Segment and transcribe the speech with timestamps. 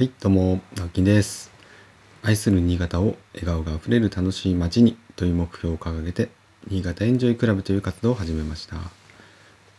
[0.00, 1.52] はい、どうも、直樹です。
[2.22, 6.30] 愛する新潟を笑顔があふれる楽しい街にという目標を掲げて、
[6.68, 8.78] 新潟エンジョイクラブという活動を始めました。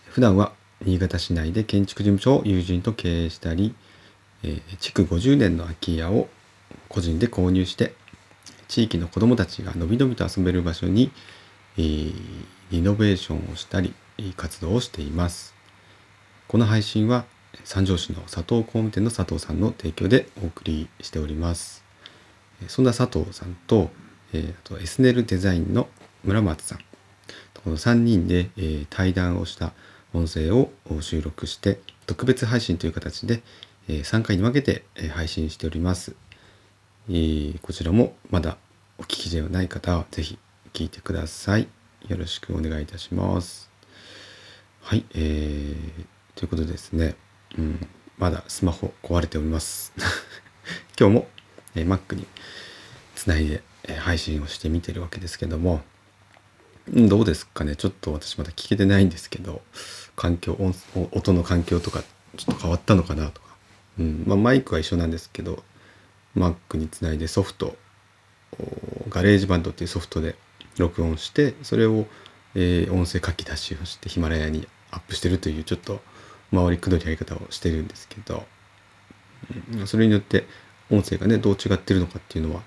[0.06, 0.54] 普段は
[0.86, 3.74] 新潟市内で建築事務所を友人と経営したり、
[4.44, 6.30] えー築50年の空き家を
[6.88, 7.96] 個人で購入して、
[8.68, 11.10] 地域の子どもたちがのびのびと遊べる場所に、
[11.78, 12.14] えー
[12.70, 13.96] リノベーションをしたり、
[14.38, 15.56] 活動をしています。
[16.48, 17.26] この配信は
[17.64, 21.84] 三条市の佐藤工務店の佐藤さんの提供でお送りしております。
[22.68, 23.90] そんな佐藤さんと、
[24.34, 25.88] えーあとエスネルデザインの
[26.24, 26.80] 村松さん、
[27.64, 29.74] この3人で、えー対談をした
[30.14, 33.42] 音声を収録して特別配信という形で、
[33.88, 36.16] え3回に分けて、えー配信しております。
[37.10, 38.58] えーこちらもまだ
[38.98, 40.38] お聞きではない方はぜひ
[40.74, 41.68] 聞いてください。
[42.08, 43.70] よろしくお願いいたします。
[44.82, 46.06] はい、えー、
[46.36, 47.16] ということですね、
[47.58, 47.88] うん、
[48.18, 49.94] まだスマホ壊れております。
[51.00, 51.28] 今日も、
[51.76, 52.26] えー Mac に
[53.16, 55.84] つないで、え配信をしてみてるわけですけども、
[56.88, 57.76] どうですかね？
[57.76, 59.62] ちょっと私まだ聞けてないんですけど、
[60.16, 60.58] 環境、
[61.12, 62.04] 音の環境とか
[62.38, 63.48] ちょっと変わったのかなとか、
[64.00, 65.64] うん、まあマイクは一緒なんですけど、
[66.36, 67.78] Mac につないでソフト、
[69.10, 70.36] ガレージバンドっていうソフトで
[70.78, 72.08] 録音してそれを、
[72.56, 76.02] えー音声書き出しをしてヒマラヤにアップしてるというちょっと
[76.54, 78.46] 回りくどいやり方をしてるんですけど、
[79.86, 80.46] それによって
[80.90, 82.62] 音声がねどう違ってるのかっていうのは、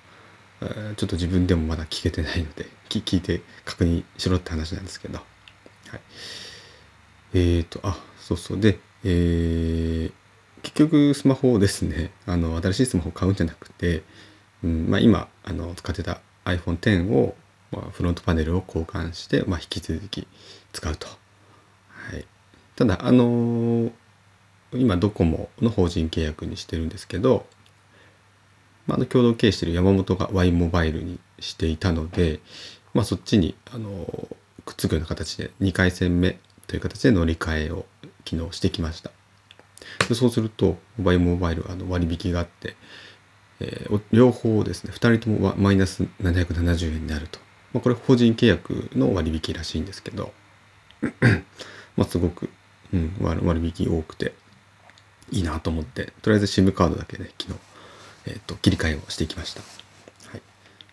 [0.96, 6.00] ちょっと自分でもまだ聞けてないので き聞いて確認しろって話なんですけど、はい、
[7.34, 8.60] えーとあそうそう。
[8.60, 10.12] で、えー
[10.64, 12.10] 結局スマホをですね。
[12.26, 14.02] あの新しいスマホを買うんじゃなくて、
[14.64, 17.36] うんまあ、今あの使ってた iPhone X を、
[17.70, 20.26] まあ、フロントパネルを交換して、まあ、引き続き
[20.72, 21.06] 使うと。
[22.76, 23.92] ただあのー
[24.72, 27.46] 今ドコモの法人契約にしてるんですけど、
[28.88, 32.40] まあ、あの共同経営してる山本が Y モバイルにしていたので、
[32.92, 37.84] まあ、そっちにあのーくっつくような形で2回戦目という形で乗り換えを
[38.26, 39.10] 昨日してきました。
[40.08, 42.74] でそうすると Y モバイルあの割引があって、
[43.60, 47.38] えー両方ですね2人ともはマイナス770円になると、
[47.72, 50.32] まあ、これ法人契約の割引らしいんですけど
[51.96, 52.48] まあすごく、
[52.94, 54.32] うん、割引多くて
[55.30, 57.58] いいなと思ってとりあえず SIM カードだけで昨日、
[58.26, 59.60] えー、と切り替えをしていきました、
[60.30, 60.42] はい、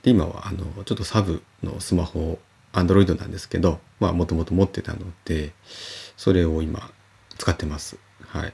[0.03, 2.39] で今はあのちょっとサブのスマホ
[2.73, 5.51] Android なんですけどまあもともと持ってたので
[6.17, 6.89] それを今
[7.37, 7.97] 使ってます。
[8.27, 8.53] はい。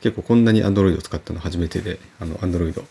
[0.00, 2.82] 結構こんなに Android を使ったの初めてであの Android ちょ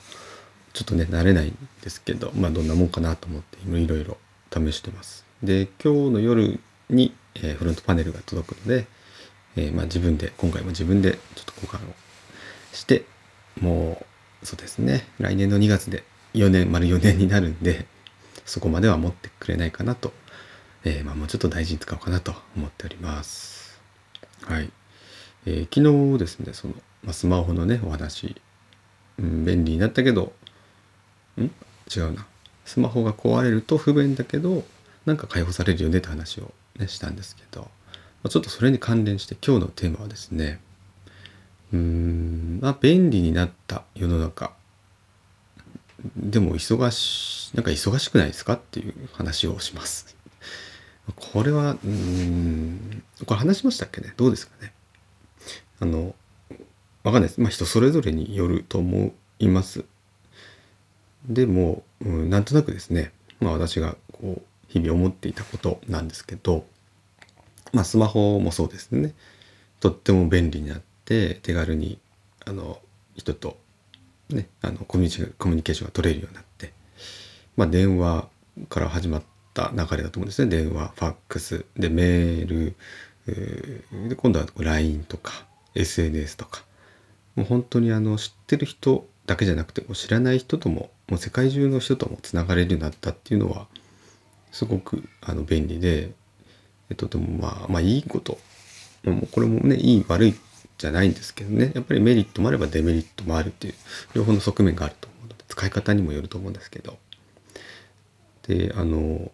[0.82, 4.18] っとね慣れないんですけどまあどんなもんかなと思っていろいろ
[4.52, 5.26] 試してます。
[5.42, 8.88] で今日の夜に、えーフロントパネルが届くので、
[9.58, 11.94] えーまあ自分で今回も自分でちょっと交換を
[12.72, 13.06] して
[13.60, 14.02] も
[14.42, 15.08] うそうですね。
[15.20, 16.04] 来年の2月で
[16.34, 17.86] 4年丸4年になるんで
[18.46, 20.14] そこまでは持ってくれないかなと、
[20.86, 23.80] えーまあもうちょっと大事に使おうかなと思っております。
[24.44, 24.72] はい、
[25.46, 28.40] えー昨日ですねその、まあ、スマホのねお話、
[29.18, 30.34] うん、便利になったけど
[31.38, 31.46] ん？
[31.94, 32.26] 違うな。
[32.66, 34.64] スマホが壊れると不便だけど
[35.06, 37.70] なんか解放されるよねって話をねしたんですけど、
[38.30, 40.60] ちょっとそれに関連して今日のテーマはですね
[41.72, 44.54] うーんまあ便利になった世の中。
[46.16, 50.16] でも忙しなんか忙しくないですかっていう話をします。
[51.16, 54.14] これはうんこれ話しましたっけね？
[54.18, 54.74] どうですかね？
[55.80, 56.14] あの
[57.04, 57.42] わかんないです。
[57.42, 59.86] まあ人それぞれによると思います。
[61.28, 66.66] でも、うん、なんとなくですね、まあ、私がこう日々思っていたことなんですけど、
[67.74, 69.14] まあ、スマホもそうですね。
[69.80, 72.00] とっても便利になって手軽に
[72.46, 72.80] あの
[73.16, 73.58] 人と、
[74.30, 76.74] ね、あのコミュニケーションコミュニケーションが取れるようになって、
[77.56, 78.28] まあ、電話
[78.70, 79.24] から始まっ
[79.54, 80.50] た流れだと思うんですね。
[80.50, 82.76] 電話ファックスでメール
[84.08, 85.46] で今度は LINE とか
[85.76, 86.64] SNS とか。
[87.36, 93.68] もう本当にあの知ってる人だけじゃなくても知らない人とももう世界中の人ともつながれるようになったっていうのは
[94.52, 96.12] すごくあの便利で、
[96.90, 98.38] えとてもまあまあいいこと
[99.04, 100.36] もうこれもねいい悪い
[100.78, 103.74] じゃないんですけどねやっぱりメリットもあればデメリットもあるっていう
[104.14, 106.98] 両方の側面があると思うので使い方にもよると思うんですけど
[108.48, 109.32] であの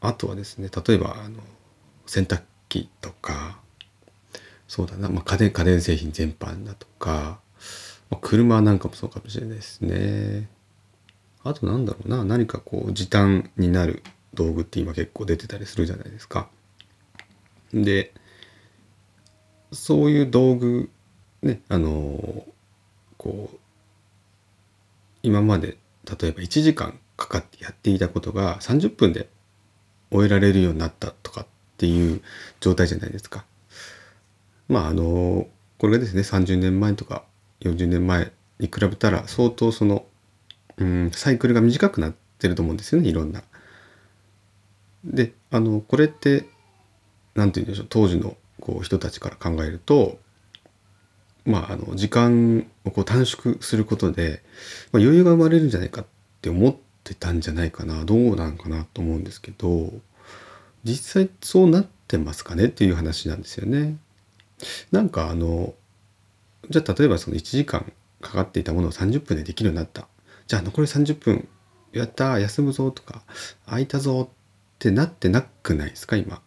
[0.00, 1.40] あとはですね例えばあの
[2.06, 3.58] 洗濯機とか
[4.70, 7.40] そうだな、まあ、家電家電製品全般だとか、
[8.08, 10.48] まあ、車なんかもそうかもしれないですね。
[11.42, 14.04] あとなんだろうな何かこう時短になる
[14.34, 16.48] 道具って今結構出てたりするじゃないですか。
[17.72, 18.12] で
[19.72, 20.90] そういう道具
[21.42, 22.44] ねあの
[23.16, 23.58] こう
[25.22, 25.76] 今まで
[26.20, 29.28] 例えば1時間かかってやっていたことが30分で
[30.10, 31.46] 終えられるようになったとかっ
[31.76, 32.22] ていう
[32.60, 33.44] 状態じゃないですか。
[34.68, 35.46] まああの
[35.78, 37.24] これがですね30年前とか
[37.60, 40.06] 40年前に比べたら相当その、
[40.78, 43.42] うん、サイクルが短くなってると思うんですよねいろんな。
[45.04, 46.46] であのこれって
[47.34, 50.18] 何て言うんでしょう当時のこう人たちから考えると
[51.44, 54.42] まああの時間をこう短縮することで、
[54.92, 56.06] まあ、余裕が生まれるんじゃないかっ
[56.42, 59.92] て思ってたんじゃないかなどうなんかなと思うんですけど
[60.84, 62.66] 実際そうなってますかね？
[62.66, 63.96] っていう話なんですよね。
[64.92, 65.74] なんかあの
[66.68, 70.06] じゃあ例えばその1時間かかっていたものを30分でできるようになった
[70.46, 71.48] じゃあ残り30分
[71.92, 73.22] やった休むぞとか
[73.66, 74.34] 空いたぞっ
[74.78, 76.40] てなってなくないですか今？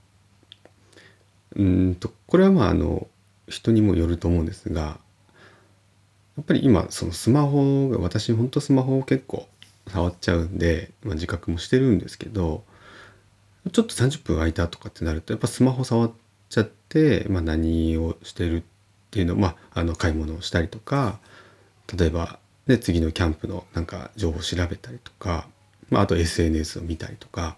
[1.56, 3.08] うんとこれはまああの
[3.48, 9.48] 人にもよると思うんですがやっぱり今そのスマホが私ほんとスマホを結構
[9.88, 12.64] 触っちゃうんで、まあ、自覚もしてるんですけど
[13.72, 16.12] ちょっと30分空いたとかってなるとやっぱスマホ触っ
[16.50, 18.64] ちゃって、まあ、何をしてるっ
[19.12, 21.20] ていうのまああの買い物をしたりとか
[21.96, 25.48] 例えば、ね、次のキャンプのなんか情報を調べたりとか、
[25.90, 27.58] まあ、あと SNS を見たりとか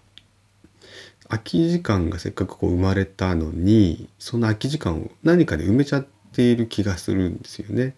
[1.28, 7.94] 空き時間がせっかくこう生まれたのにその空き時間を何かで埋めちゃっている気がするんですよね。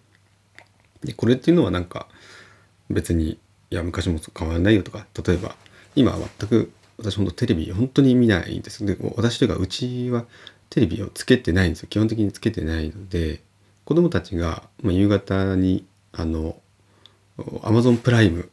[1.03, 2.07] でこれっていうのはなんか
[2.89, 3.37] 別に
[3.71, 5.55] いや昔も変わらないよとか例えば
[5.95, 10.25] 今は全く私本当テレビ本当に見ないんですで私というかうちは
[10.69, 13.41] テレビをつけてないんですよ基本的につけてないので
[13.85, 16.57] 子供たちが、まあ、夕方にあの
[17.63, 18.49] アマゾンプライム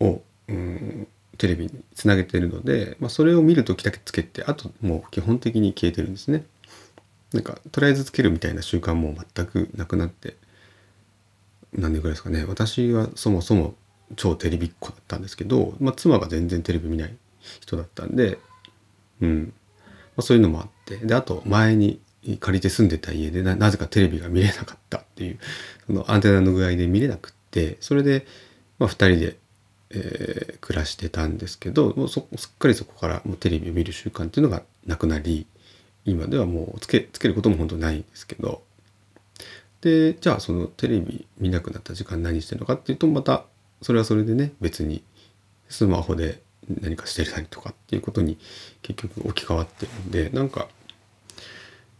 [0.00, 1.06] を、うん、
[1.40, 6.44] テレビにつなげてるので、まあ、それを見る時だけつけてあともう基本的に消えてるんですね。
[7.32, 10.36] なんかとりあえずつけるみたいな習慣も全くなくなって
[11.72, 13.74] 何年ぐらいですかね私はそもそも
[14.16, 17.16] 超テレビっ子だったんですけど、まあ、妻が全然テレビ見ない
[17.60, 18.38] 人だったんで、
[19.22, 19.52] うんま
[20.18, 22.00] あ、そういうのもあってであと前に
[22.40, 25.38] 借りて住んでた家でなぜかテレビが見れなかったっていう
[25.86, 28.26] そのアンテナの具合で見れなくってそれで、
[28.80, 29.36] まあ、2人で、
[29.90, 35.46] えー、暮らしてたんですけどもうそすっかりそこからもうテレビを見る習慣っていうのがなくなり
[36.04, 38.62] 今ではもうつけつけることも本当ないんですけど。
[39.80, 43.44] でじゃあそのテレビ見なくなった時間何してるのかっていうとまた
[43.80, 45.02] それはそれでね別に
[45.68, 46.42] スマホで
[46.82, 48.38] 何かしてたりとかっていうことに
[48.82, 50.68] 結局置き換わってるんでなんか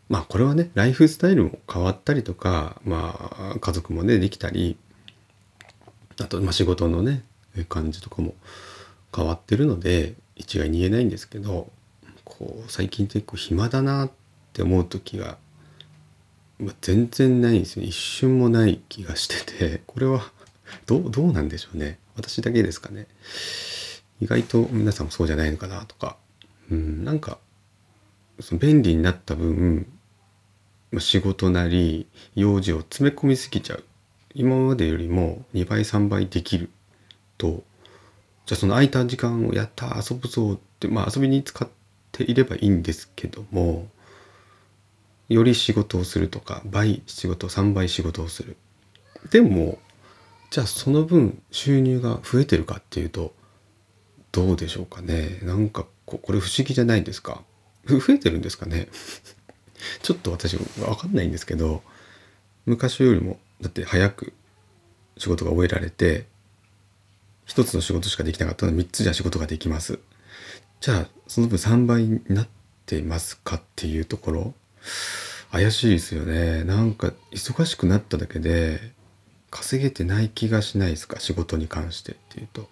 [0.09, 4.77] まあこれはねライフスタイルも変わったりとかまあ家族もねできたり
[6.21, 7.23] あとまあ仕事のね
[7.69, 8.35] 感じとかも
[9.14, 11.70] 変わってるので一概に言えないんですけど
[12.25, 14.11] こう最近結構暇だなっ
[14.52, 15.37] て思う時が、
[16.58, 17.88] まあ、全然ないんですよね。
[17.88, 20.31] 一瞬もない気がしててこれは
[20.87, 21.99] どうどうなんでしょうね。
[22.17, 23.06] 私だけですかね。
[24.20, 26.17] 意外と皆さんもそうじゃないのかなとか。
[26.70, 27.38] うんなんか
[28.38, 29.87] その便利になった分
[30.99, 33.85] 仕事なり用事を詰め込みすぎちゃう。
[34.35, 36.70] 今までよりも2倍3倍できる。
[37.41, 37.63] と
[38.45, 41.69] じゃあその空いた時間をやった遊ぶぞってまあ遊びに使っ
[42.13, 43.89] ていればいいんですけども
[45.29, 48.57] より仕事をするとか倍仕事3倍仕事をする。
[49.31, 49.79] でも
[50.51, 53.32] じゃあその分収入が増えてるかっていうと
[54.32, 55.39] どうでしょうかね。
[55.43, 57.43] なんかここれ不思議じゃないですか。
[57.87, 58.89] 増えてるんですかね。
[60.03, 60.67] ちょっと私分
[60.97, 61.82] かんないんですけど
[62.67, 64.32] 昔よりもだって早く
[65.17, 66.27] 仕事が終えられて
[67.44, 69.99] 一つの仕事しかできなかったので3つじゃ仕事ができます。
[70.81, 72.49] じゃあその分3倍になっ
[72.87, 74.55] てますかっていうところ。
[75.51, 76.65] 怪しいですよね。
[76.65, 78.93] なんか忙しくなっただけで
[79.51, 81.19] 稼げてない気がしないですか？
[81.19, 82.69] 仕事に関してっていうと。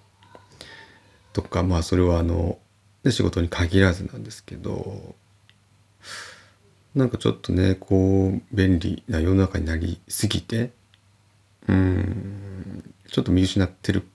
[1.32, 2.58] とかまあそれはあの
[3.02, 5.14] で仕事に限らずなんですけど。
[6.94, 10.72] なんかちょっとねこう便利な世の中になりすぎて
[11.68, 14.08] うんちょっと見失ってる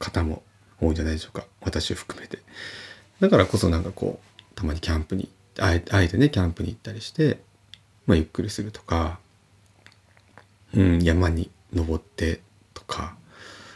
[0.00, 0.42] 方も
[0.80, 1.46] 多いんじゃないでしょうか。
[1.60, 2.40] 私を含めて。
[3.20, 5.28] だからこそなんかこうたまにキャンプに
[5.60, 7.40] あえあえてねキャンプに行ったりして、
[8.06, 9.20] まあ、ゆっくりするとか、
[10.74, 12.40] うん、山に登って
[12.74, 13.14] とか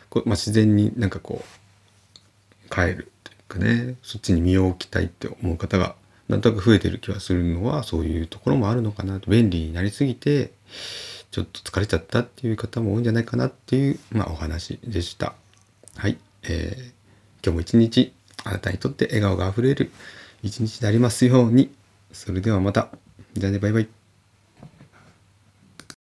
[0.09, 5.95] こう、まあ、自然になんかこう帰るというかねそっちに身を置きたいって思う方が
[6.29, 9.31] なんとなく増えてる気がするのはそういうところもあるのかなと。
[9.31, 10.53] 便利になりすぎて
[11.31, 15.35] ちょっと疲れちゃったっていう方も多いんじゃないかなっていう、まあ、お話でした。
[15.97, 19.93] はい、えー、今日も一日あなたにとって笑顔があふれる
[20.43, 21.73] 一日でありますように。
[22.13, 22.91] それではまた。
[23.35, 23.89] じゃあね、バイバイ。